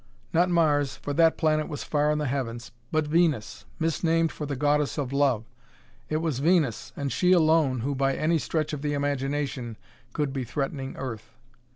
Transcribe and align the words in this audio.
Not 0.33 0.49
Mars, 0.49 0.95
for 0.95 1.13
that 1.13 1.37
planet 1.37 1.67
was 1.67 1.83
far 1.83 2.09
in 2.09 2.17
the 2.17 2.25
heavens. 2.25 2.71
But 2.91 3.05
Venus! 3.05 3.65
misnamed 3.77 4.31
for 4.31 4.47
the 4.47 4.55
Goddess 4.55 4.97
of 4.97 5.13
Love. 5.13 5.45
It 6.09 6.17
was 6.17 6.39
Venus, 6.39 6.91
and 6.95 7.11
she 7.11 7.31
alone, 7.33 7.81
who 7.81 7.93
by 7.93 8.15
any 8.15 8.39
stretch 8.39 8.73
of 8.73 8.81
the 8.81 8.95
imagination 8.95 9.77
could 10.11 10.33
be 10.33 10.43
threatening 10.43 10.95
Earth. 10.97 11.35